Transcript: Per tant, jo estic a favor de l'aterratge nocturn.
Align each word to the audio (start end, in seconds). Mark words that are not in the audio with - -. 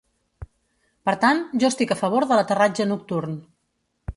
Per 1.09 1.13
tant, 1.25 1.43
jo 1.63 1.69
estic 1.73 1.93
a 1.97 1.99
favor 2.01 2.27
de 2.33 2.41
l'aterratge 2.41 2.89
nocturn. 2.95 3.37